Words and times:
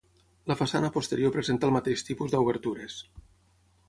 La 0.51 0.55
façana 0.61 0.89
posterior 0.95 1.33
presenta 1.35 1.69
el 1.69 1.75
mateix 1.75 2.03
tipus 2.07 2.33
d'obertures. 2.37 2.97